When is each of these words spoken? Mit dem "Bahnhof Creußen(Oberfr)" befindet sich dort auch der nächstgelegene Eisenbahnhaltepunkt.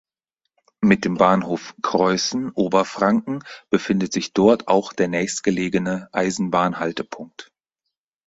Mit 0.83 1.05
dem 1.05 1.13
"Bahnhof 1.17 1.75
Creußen(Oberfr)" 1.83 3.21
befindet 3.69 4.11
sich 4.13 4.33
dort 4.33 4.67
auch 4.67 4.93
der 4.93 5.07
nächstgelegene 5.07 6.09
Eisenbahnhaltepunkt. 6.11 7.51